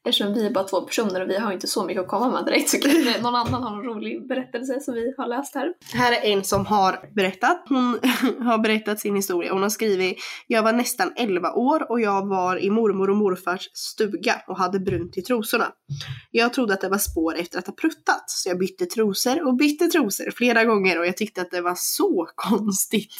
[0.05, 2.45] eftersom vi är bara två personer och vi har inte så mycket att komma med
[2.45, 5.73] direkt så kanske någon annan har en rolig berättelse som vi har läst här.
[5.93, 7.65] Här är en som har berättat.
[7.69, 7.99] Hon
[8.39, 9.53] har berättat sin historia.
[9.53, 13.69] Hon har skrivit Jag var nästan 11 år och jag var i mormor och morfars
[13.73, 15.67] stuga och hade brunt i trosorna.
[16.31, 19.55] Jag trodde att det var spår efter att ha pruttat så jag bytte trosor och
[19.57, 23.13] bytte trosor flera gånger och jag tyckte att det var så konstigt.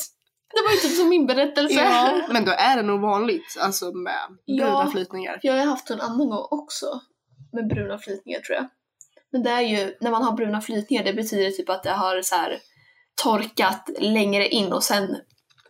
[0.54, 1.74] Det var ju typ som min berättelse.
[1.74, 4.90] Ja, men då är det nog vanligt alltså med bruna Ja.
[4.92, 5.40] flytningar.
[5.42, 6.86] Jag har haft en annan gång också
[7.54, 8.68] med bruna flytningar tror jag.
[9.32, 12.22] Men det är ju, när man har bruna flytningar det betyder typ att det har
[12.22, 12.60] så här
[13.24, 15.16] torkat längre in och sen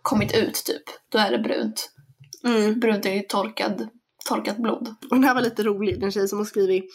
[0.02, 0.84] kommit ut typ.
[1.12, 1.90] Då är det brunt.
[2.46, 2.80] Mm.
[2.80, 3.88] Brunt är ju torkad,
[4.30, 4.88] torkat blod.
[5.10, 6.86] Och den här var lite rolig, den tjej som har skrivit.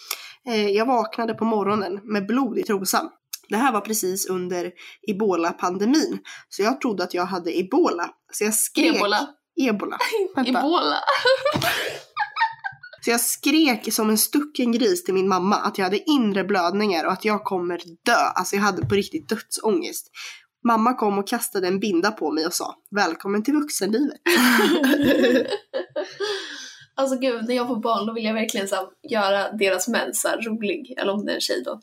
[0.49, 3.11] Eh, jag vaknade på morgonen med blod i trosan.
[3.49, 4.73] Det här var precis under
[5.09, 6.19] ebola-pandemin.
[6.49, 8.11] Så jag trodde att jag hade ebola.
[8.33, 8.97] Så jag skrek...
[8.97, 9.29] Ebola.
[9.61, 9.99] Ebola.
[10.37, 10.51] Vänta.
[10.51, 10.97] Ebola.
[13.01, 17.05] Så jag skrek som en stucken gris till min mamma att jag hade inre blödningar
[17.05, 18.13] och att jag kommer dö.
[18.35, 20.11] Alltså jag hade på riktigt dödsångest.
[20.65, 24.21] Mamma kom och kastade en binda på mig och sa Välkommen till vuxenlivet.
[26.99, 30.27] Alltså gud, när jag får barn då vill jag verkligen så här, göra deras mens
[30.47, 30.95] rolig.
[30.99, 31.81] Eller om det är en tjej då.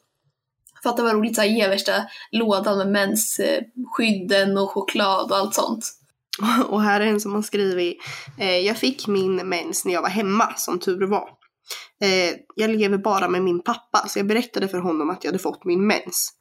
[0.85, 1.91] Fatta vad roligt att ge värsta
[2.31, 5.91] lådan med mensskydden och choklad och allt sånt.
[6.67, 7.97] Och här är en som har skrivit
[8.39, 11.29] eh, Jag fick min mens när jag var hemma, som tur var.
[12.01, 15.43] Eh, jag lever bara med min pappa, så jag berättade för honom att jag hade
[15.43, 16.31] fått min mens.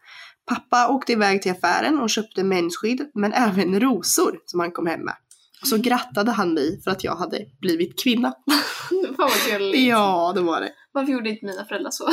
[0.47, 5.01] Pappa åkte iväg till affären och köpte mensskydd, men även rosor som han kom hem
[5.01, 5.15] med.
[5.63, 8.35] Och så grattade han mig för att jag hade blivit kvinna.
[9.17, 9.87] Fan vad gulligt.
[9.89, 10.73] Ja, det var det.
[10.93, 12.09] Varför gjorde inte mina föräldrar så?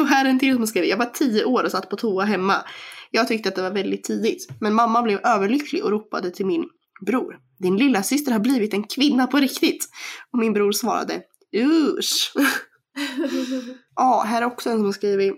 [0.00, 2.24] Och här är en till som skriver, jag var tio år och satt på toa
[2.24, 2.64] hemma.
[3.10, 6.64] Jag tyckte att det var väldigt tidigt, men mamma blev överlycklig och ropade till min
[7.06, 7.36] bror.
[7.58, 9.88] Din lilla syster har blivit en kvinna på riktigt.
[10.32, 11.22] Och min bror svarade,
[11.56, 12.32] usch.
[13.96, 15.34] ja, här är också en som skrivit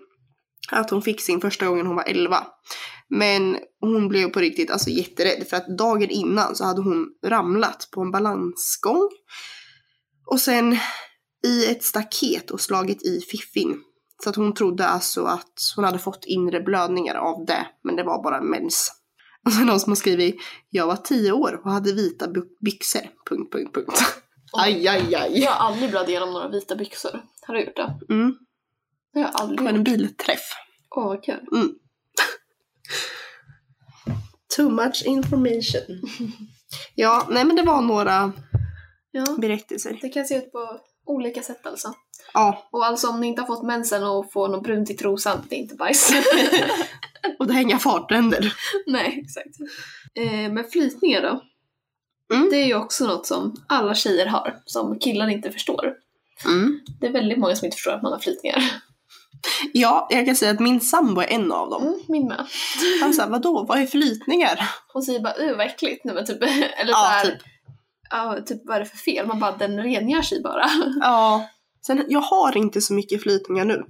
[0.71, 2.47] att hon fick sin första gången hon var 11.
[3.09, 7.89] Men hon blev på riktigt alltså jätterädd för att dagen innan så hade hon ramlat
[7.93, 9.11] på en balansgång.
[10.27, 10.77] Och sen
[11.47, 13.83] i ett staket och slagit i fiffin.
[14.23, 18.03] Så att hon trodde alltså att hon hade fått inre blödningar av det, men det
[18.03, 18.93] var bara mens.
[19.45, 20.37] Och sen någon som har skrivit,
[20.71, 23.01] jag var tio år och hade vita by- byxor.
[23.29, 23.99] Punkt, punkt, punkt.
[24.53, 25.41] Aj, aj, aj.
[25.41, 27.23] Jag har aldrig blöd igenom några vita byxor.
[27.47, 27.99] Har du gjort det?
[28.15, 28.37] Mm,
[29.13, 29.77] Det har jag aldrig gjort.
[29.77, 30.51] en bilträff.
[30.97, 31.47] Åh vad kul.
[34.57, 36.01] Too much information.
[36.95, 38.33] ja, nej men det var några
[39.11, 39.99] Ja, berättelser.
[40.03, 41.95] det kan se ut på olika sätt alltså.
[42.39, 45.39] Ja, Och alltså om ni inte har fått mensen och får något brunt i trosan,
[45.49, 46.13] det är inte bajs.
[47.39, 48.55] och det har inga fartränder.
[48.87, 49.57] Nej, exakt.
[50.15, 51.43] Eh, men flytningar då?
[52.37, 52.49] Mm.
[52.51, 55.93] Det är ju också något som alla tjejer har, som killar inte förstår.
[56.45, 56.81] Mm.
[57.01, 58.63] Det är väldigt många som inte förstår att man har flytningar.
[59.73, 61.83] Ja, jag kan säga att min sambo är en av dem.
[61.83, 62.47] Mm, min med.
[63.01, 64.71] Han sa, vadå, vad är flytningar?
[64.93, 66.05] Hon säger bara uh vad äckligt.
[66.05, 66.43] Nej, men typ,
[66.77, 67.39] eller Ja, här, typ.
[68.11, 69.27] ja, typ vad är det för fel?
[69.27, 70.71] Man bara den rengör sig bara.
[71.01, 71.49] Ja.
[71.87, 73.85] Sen, jag har inte så mycket flytningar nu.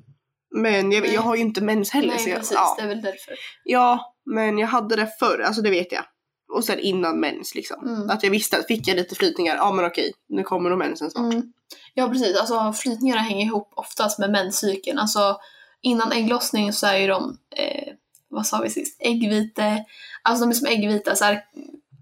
[0.54, 2.09] Men jag, jag har ju inte mens heller.
[2.09, 2.74] Nej så jag, precis, ja.
[2.78, 3.35] det är väl därför.
[3.64, 6.04] ja, men jag hade det förr, alltså det vet jag.
[6.52, 7.88] Och sen innan mens liksom.
[7.88, 8.11] Mm.
[8.11, 11.11] Att jag visste att fick jag lite flytningar, ja men okej, nu kommer nog mensen
[11.11, 11.32] snart.
[11.32, 11.52] Mm.
[11.94, 14.98] Ja precis, alltså flytningarna hänger ihop oftast med menscykeln.
[14.98, 15.37] Alltså
[15.82, 17.92] innan ägglossning så är ju de, eh,
[18.28, 19.85] vad sa vi sist, äggvite,
[20.22, 21.44] alltså de är som äggvita så här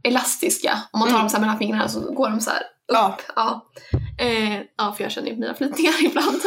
[0.02, 0.78] elastiska.
[0.92, 1.22] Om man tar Mm.
[1.22, 2.66] dem så här mellan fingrarna så går de så här upp.
[2.87, 3.16] Ja.
[3.37, 3.66] Ja.
[4.18, 6.42] Eh, ja, för jag känner ju mina flytningar ibland.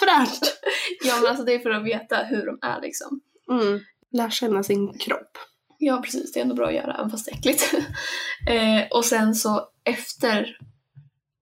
[0.00, 0.56] Fräscht!
[1.04, 3.20] ja men alltså det är för att veta hur de är liksom.
[3.50, 3.80] Mm.
[4.12, 5.38] Lär känna sin kropp.
[5.78, 7.74] Ja precis, det är ändå bra att göra även fast det är äckligt.
[8.50, 10.58] eh, och sen så efter,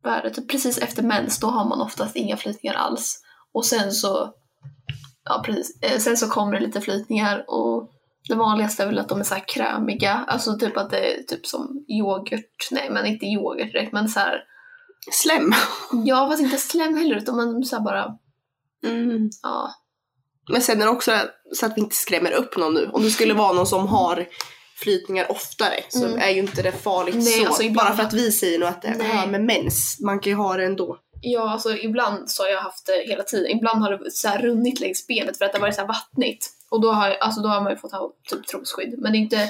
[0.05, 3.23] är det, typ precis efter mens då har man oftast inga flytningar alls.
[3.53, 4.35] Och sen så,
[5.25, 7.91] ja precis, eh, sen så kommer det lite flytningar och
[8.29, 11.23] det vanligaste är väl att de är så här krämiga, alltså typ att det är
[11.23, 14.45] typ som yoghurt, nej men inte yoghurt direkt men så här,
[15.11, 15.53] Slem!
[16.05, 18.19] ja fast inte slem heller utan man så här bara,
[18.85, 19.31] Mm.
[19.43, 19.71] ja.
[20.51, 21.13] Men sen är det också
[21.55, 22.91] så att vi inte skrämmer upp någon nu.
[22.93, 24.27] Om det skulle vara någon som har
[24.77, 26.19] flytningar oftare så Mm.
[26.19, 27.47] är ju inte det farligt Nej, så.
[27.47, 29.07] alltså ibland- Bara för att vi säger nu att det Nej.
[29.17, 30.01] har med mens.
[30.01, 30.99] Man kan ju ha det ändå.
[31.21, 33.51] Ja, alltså ibland så har jag haft det hela tiden.
[33.57, 35.89] Ibland har det så här runnit längs benet för att det har varit så här
[35.89, 36.47] vattnigt.
[36.71, 38.95] Och då har, jag, alltså då har man ju fått ha typ trosskydd.
[38.99, 39.49] Men det är inte...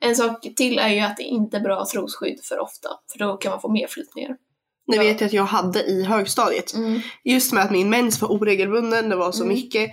[0.00, 2.88] En sak till är ju att det inte är bra trosskydd för ofta.
[3.12, 4.36] För då kan man få mer flytningar.
[4.86, 5.02] Det Ja.
[5.02, 6.74] vet jag att jag hade i högstadiet.
[6.74, 7.00] Mm.
[7.24, 9.54] Just med att min mens var oregelbunden, det var så Mm.
[9.54, 9.90] mycket.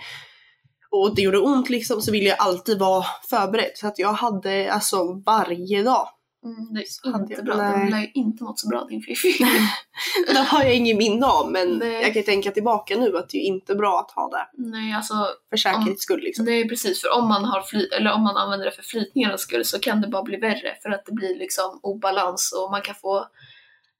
[0.91, 3.71] Och det gjorde ont liksom, så ville jag alltid vara förberedd.
[3.75, 6.07] Så att jag hade alltså varje dag
[6.45, 7.55] Mm, det är inte jag- bra.
[7.57, 7.79] nej.
[7.79, 9.37] Den lär ju inte mått så bra din Fifi.
[10.27, 11.93] Det har jag ingen minne av men Nej.
[11.93, 14.47] jag kan ju tänka tillbaka nu att det är inte bra att ha det.
[14.69, 15.13] Nej, alltså
[15.49, 16.45] För säkerhets skull liksom.
[16.45, 19.41] det är precis för om man har fly- eller om man använder det för flytningarnas
[19.41, 22.81] skull så kan det bara bli värre för att det blir liksom obalans och man
[22.81, 23.25] kan få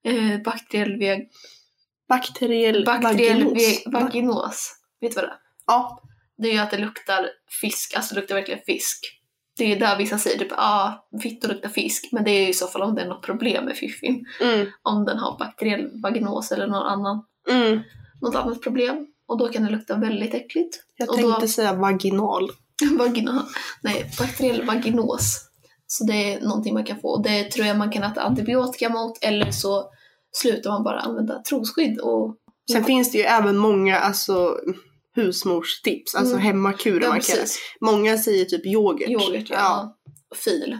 [0.03, 1.27] eh, bakteriell, veg-
[2.09, 3.85] Bakteriell, bakteriell vaginos.
[3.85, 4.75] ve- vaginos.
[5.01, 5.37] Vet du vad det är?
[5.67, 6.01] Ja.
[6.37, 7.29] Det är ju att det luktar
[7.61, 9.17] fisk, alltså det luktar verkligen fisk.
[9.57, 12.53] Det är där vissa säger typ ah, fittor luktar fisk, men det är ju i
[12.53, 14.25] så fall om det är något problem med fiffin.
[14.41, 14.67] Mm.
[14.81, 17.79] Om den har bakteriell vaginos eller någon annan, Mm.
[18.21, 19.07] något annat problem.
[19.25, 20.77] Och då kan det lukta väldigt äckligt.
[20.97, 22.49] Jag Och tänkte då- säga vaginal.
[22.99, 23.45] Vagina,
[23.81, 25.47] nej, bakteriell vaginos.
[25.93, 27.17] Så det är någonting man kan få.
[27.17, 29.89] Det tror jag man kan äta antibiotika mot eller så
[30.31, 31.99] slutar man bara använda trosskydd.
[31.99, 32.35] Och,
[32.71, 34.57] Sen finns det ju även många alltså,
[35.15, 36.45] husmorstips, alltså Mm.
[36.45, 37.37] hemmakurer ja, man kan.
[37.81, 39.09] Många säger typ yoghurt.
[39.09, 39.55] Yoghurt, ja.
[39.55, 39.97] ja.
[40.35, 40.77] Fil.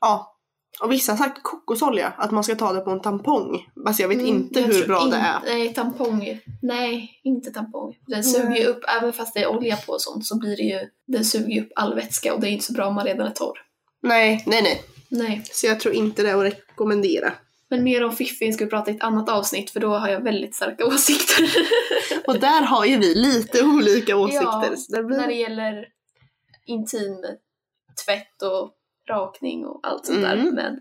[0.00, 0.34] Ja.
[0.82, 3.66] Och vissa har sagt kokosolja, att man ska ta det på en tampong.
[3.86, 5.40] Alltså jag vet Mm, inte jag hur bra in- det är.
[5.44, 6.40] Nej, tampong.
[6.62, 7.94] Nej, inte tampong.
[8.06, 10.62] Den suger ju upp, även fast det är olja på och sånt, så blir det
[10.62, 13.04] ju, den suger ju upp all vätska och det är inte så bra om man
[13.04, 13.58] redan är torr.
[14.02, 14.82] Nej, nej, nej.
[15.10, 15.42] Nej.
[15.44, 17.32] Så jag tror inte det är att rekommendera.
[17.70, 20.20] Men mer om fiffin ska vi prata i ett annat avsnitt för då har jag
[20.20, 21.50] väldigt starka åsikter.
[22.26, 24.76] Och där har ju vi lite olika åsikter.
[24.88, 25.16] Ja, blir...
[25.16, 25.86] När det gäller
[26.66, 27.24] intim
[28.06, 28.72] tvätt och
[29.10, 30.44] rakning och allt sånt Mm.
[30.44, 30.80] där med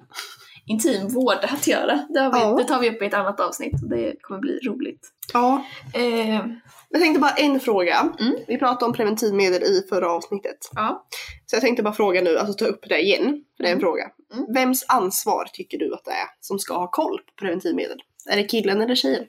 [0.65, 1.95] intimvård att göra.
[1.95, 2.55] Det, vi, Ja.
[2.57, 5.11] det tar vi upp i ett annat avsnitt och det kommer bli roligt.
[5.33, 5.63] Ja.
[5.93, 6.45] Eh,
[6.89, 8.09] Jag tänkte bara en fråga.
[8.19, 8.35] Mm.
[8.47, 10.57] Vi pratade om preventivmedel i förra avsnittet.
[10.75, 11.07] ja.
[11.45, 13.43] Så jag tänkte bara fråga nu, alltså ta upp det igen.
[13.57, 13.79] För det är en Mm.
[13.79, 14.03] fråga.
[14.33, 14.53] Mm.
[14.53, 17.97] Vems ansvar tycker du att det är som ska ha koll på preventivmedel?
[18.29, 19.23] Är det killen eller tjejen?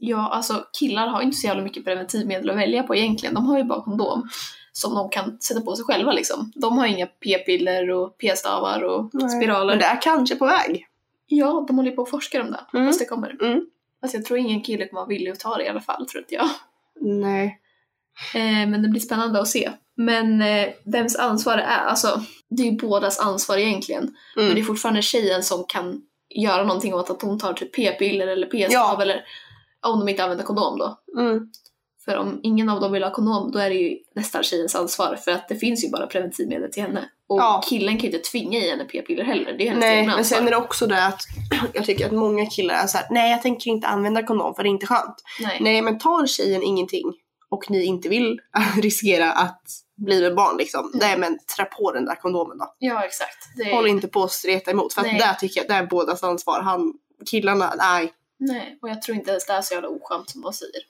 [0.00, 3.34] ja, alltså killar har inte så jävla mycket preventivmedel att välja på egentligen.
[3.34, 4.28] De har ju bara kondom
[4.72, 6.52] som de kan sätta på sig själva liksom.
[6.54, 9.66] De har inga p-piller och p-stavar och spiraler.
[9.72, 10.86] Men det är kanske på väg.
[11.26, 12.60] Ja, de håller på att forska om det.
[12.72, 12.86] Mm.
[12.86, 13.36] Hoppas det kommer.
[13.42, 13.60] Mm.
[14.02, 16.22] Alltså jag tror ingen kille kommer vara villig att ta det i alla fall, tror
[16.22, 16.48] inte jag.
[17.00, 17.60] Nej.
[18.34, 19.70] Eh, men det blir spännande att se.
[19.96, 24.02] Men eh, vems ansvar det är, alltså det är ju bådas ansvar egentligen.
[24.36, 24.62] Men det Mm.
[24.62, 26.02] är fortfarande tjejen som kan
[26.34, 29.02] göra någonting åt att hon tar typ p-piller eller p-stav Ja.
[29.02, 29.24] eller
[29.86, 30.98] om de inte använder kondom då.
[31.20, 31.50] Mm.
[32.08, 35.16] För om ingen av dem vill ha kondom då är det ju nästan tjejens ansvar
[35.16, 37.08] för att det finns ju bara preventivmedel till henne.
[37.28, 37.62] Och Ja.
[37.68, 40.24] killen kan ju inte tvinga i henne p-piller heller, det är hennes Nej, egna men
[40.24, 41.22] sen är det också det att
[41.74, 44.68] jag tycker att många killar är såhär, nej jag tänker inte använda kondom för det
[44.68, 45.16] är inte skönt.
[45.40, 45.58] Nej.
[45.60, 47.12] Nej, men tar tjejen ingenting
[47.50, 48.40] och ni inte vill
[48.82, 49.62] riskera att
[49.96, 50.98] bli med barn liksom, Mm.
[50.98, 52.74] nej men trä på den där kondomen då.
[52.78, 53.60] Ja, exakt.
[53.66, 53.72] Är...
[53.74, 55.18] Håll inte på att streta emot för att Nej.
[55.18, 56.60] där tycker jag det är bådas ansvar.
[56.62, 56.92] Han,
[57.30, 60.52] killarna, nej, Nej, och jag tror inte ens det är så jävla oskönt som de
[60.52, 60.82] säger.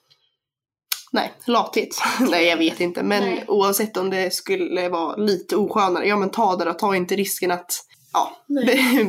[1.12, 1.88] Nej, lathet.
[2.21, 3.44] nej jag vet inte men Nej.
[3.49, 7.51] oavsett om det skulle vara lite oskönare, ja men ta det då, ta inte risken
[7.51, 8.37] att, ja.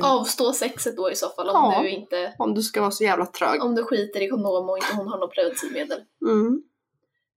[0.08, 1.82] Avstå sexet då i så fall om Ja.
[1.82, 3.64] du inte om du ska vara så jävla trög.
[3.64, 6.00] om du skiter i kondom och inte hon har något preventivmedel.
[6.26, 6.62] Mm.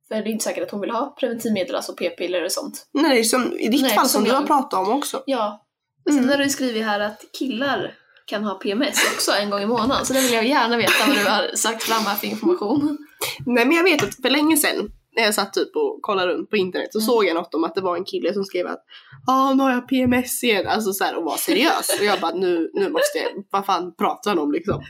[0.09, 2.87] För det är inte säkert att hon vill ha preventivmedel, alltså p-piller och sånt.
[2.93, 4.47] Nej, som, i ditt Nej, fall som, som du har jag.
[4.47, 5.23] pratat om också.
[5.27, 5.65] Ja.
[6.11, 6.23] Mm.
[6.23, 7.95] Sen har du skrivit här att killar
[8.27, 11.17] kan ha PMS också en gång i månaden, så det vill jag gärna veta vad
[11.17, 12.99] du har sagt fram här för information.
[13.47, 16.51] Nej men jag vet att för länge sedan när jag satt typ och kollade runt
[16.51, 17.07] på internet så Mm.
[17.07, 18.85] såg jag något om att det var en kille som skrev att
[19.27, 21.89] ja nu har jag PMS igen, alltså så här och var seriös.
[22.01, 24.83] och jag bara nu, nu måste jag, vad fan pratar han om liksom?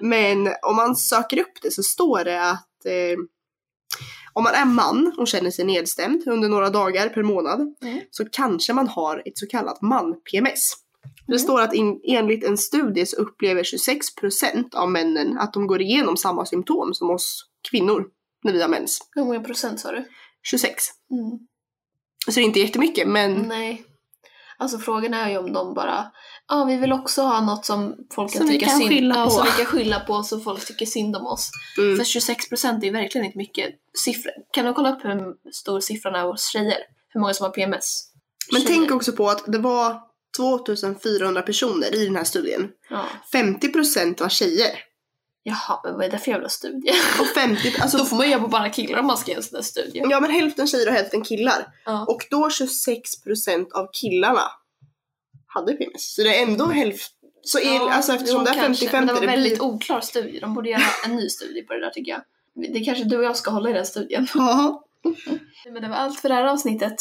[0.00, 3.18] Men om man söker upp det så står det att eh,
[4.32, 8.00] om man är man och känner sig nedstämd under några dagar per månad Mm.
[8.10, 10.72] så kanske man har ett så kallat man-PMS.
[11.26, 11.38] Det Mm.
[11.38, 16.16] står att in, enligt en studie så upplever 26% av männen att de går igenom
[16.16, 18.04] samma symptom som oss kvinnor
[18.44, 18.98] när vi har mens.
[19.14, 20.04] Hur många procent sa du?
[20.42, 20.84] 26.
[21.10, 21.38] Mm.
[22.26, 23.84] Så det är inte jättemycket men Nej.
[24.58, 26.12] Alltså frågan är ju om de bara,
[26.48, 29.30] ja vi vill också ha något som folk kan Som vi tycka kan synd på.
[29.30, 31.50] som vi kan skylla på så folk tycker synd om oss.
[31.78, 34.32] mm, För 26% är ju verkligen inte mycket siffror.
[34.52, 36.78] Kan du kolla upp hur stor siffran är hos tjejer?
[37.08, 38.04] Hur många som har PMS?
[38.52, 38.76] Men Tjejer.
[38.78, 40.00] tänk också på att det var
[40.36, 42.68] 2400 personer i den här studien.
[42.90, 43.04] Ja.
[43.32, 44.70] 50% var tjejer.
[45.44, 46.90] Jaha, men vad är det för jävla studie?
[47.20, 49.56] Och 50, alltså, Då får man jobba bara killar om man ska göra en sån
[49.56, 50.02] där studie.
[50.10, 51.66] ja men hälften tjejer och hälften killar.
[51.84, 52.04] Ja.
[52.08, 54.42] Och då 26% av killarna
[55.46, 56.14] hade PMS.
[56.14, 57.28] Så det är ändå hälften.
[57.44, 58.86] Så är, Ja, alltså eftersom det är kanske.
[58.86, 59.62] 50-50 Men det var det väldigt blir...
[59.62, 60.40] oklar studie.
[60.40, 62.22] De borde göra en ny studie på det där tycker jag.
[62.72, 64.26] Det är kanske du och jag ska hålla i den studien.
[64.34, 64.84] Ja.
[65.72, 66.94] Men det var allt för det här avsnittet.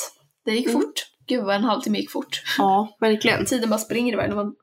[0.46, 0.82] Det gick Mm.
[0.82, 0.94] fort.
[1.28, 2.42] Gud vad en halvtimme gick fort.
[2.58, 3.46] ja, verkligen.
[3.46, 4.54] Tiden bara springer iväg när man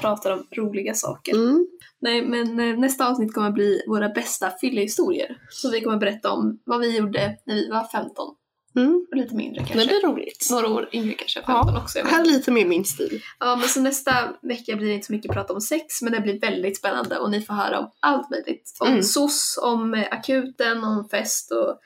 [0.00, 1.34] pratar om roliga saker.
[1.34, 1.66] Mm.
[2.00, 5.36] Nej, men eh, nästa avsnitt kommer bli våra bästa fyllehistorier.
[5.50, 8.34] Så vi kommer berätta om vad vi gjorde när vi var 15.
[8.76, 9.06] Mm.
[9.10, 9.86] Och lite mindre Det kanske.
[9.86, 10.48] blir roligt.
[10.50, 11.62] Några år yngre kanske, Ja.
[11.64, 11.98] 15 också.
[11.98, 13.22] Jag vet Här är lite mer min stil.
[13.40, 16.20] Ja, men så nästa vecka blir det inte så mycket prat om sex, men det
[16.20, 18.76] blir väldigt spännande och ni får höra om allt möjligt.
[18.80, 19.02] Om Mm.
[19.02, 21.78] SOS, om eh, akuten, om fest och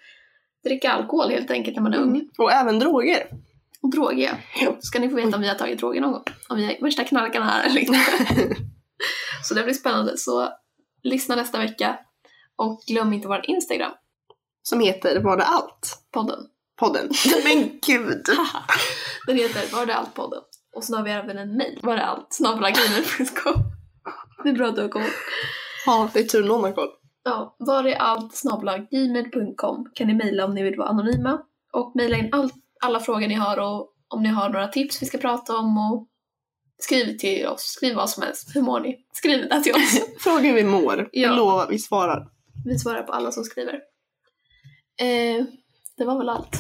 [0.65, 2.11] dricka alkohol helt enkelt när man är ung.
[2.17, 2.29] Mm.
[2.39, 3.27] Och även droger.
[3.83, 4.47] Och droger.
[4.61, 4.77] Ja.
[4.81, 6.25] Ska ni få veta om vi har tagit droger någon gång.
[6.49, 7.99] Om vi är värsta knarkarna här eller inte.
[9.45, 10.17] så det blir spännande.
[10.17, 10.49] Så
[11.03, 11.99] lyssna nästa vecka.
[12.57, 13.93] Och glöm inte vår Instagram,
[14.63, 15.99] Som heter Var det allt?
[16.13, 16.39] podden.
[16.77, 17.11] Podden.
[17.45, 18.25] Men gud!
[19.27, 20.41] Den heter Var det allt podden.
[20.77, 21.79] Och så har vi även en mejl.
[21.83, 22.27] Var det allt?
[22.31, 23.55] snabel-a-gmail.com.
[24.45, 25.03] Det är bra att du har koll.
[25.87, 26.89] Ja, det är tur någon har koll.
[27.25, 31.41] Ja, var är allt snabel-a-gmail.com kan ni mejla om ni vill vara anonyma.
[31.73, 32.51] Och mejla in all,
[32.83, 36.09] alla frågor ni har och om ni har några tips vi ska prata om och
[36.79, 37.63] skriv till oss.
[37.63, 38.57] Skriv vad som helst.
[38.57, 38.97] Hur mår ni?
[39.13, 40.01] Skriv det till oss.
[40.21, 41.09] Fråga hur vi mår.
[41.13, 41.29] Ja.
[41.29, 42.29] Jag lovar, vi svarar.
[42.65, 43.75] Vi svarar på alla som skriver.
[45.01, 45.45] Eh,
[45.97, 46.57] det var väl allt.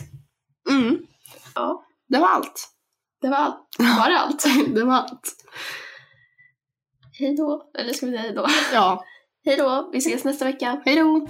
[0.70, 0.98] Mm.
[1.54, 2.68] Ja, Det var allt.
[3.20, 3.66] det var allt.
[3.78, 4.44] Var det allt?
[4.74, 5.34] Det var allt.
[7.18, 7.70] Hej då.
[7.78, 8.46] Eller ska vi säga hej då?
[8.72, 9.04] Ja.
[9.44, 9.90] Hej då.
[9.92, 10.82] Vi ses nästa vecka.
[10.84, 11.26] Hej då!